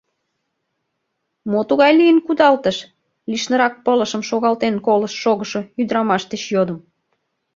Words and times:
—Мо 1.51 1.59
тугай 1.69 1.91
лийын 1.99 2.19
кудалтыш?— 2.25 2.77
лишнырак 3.31 3.73
пылышым 3.85 4.21
шогалтен 4.29 4.75
колышт 4.85 5.17
шогышо 5.23 5.59
ӱдырамаш 5.81 6.23
деч 6.31 6.43
йодым. 6.53 6.77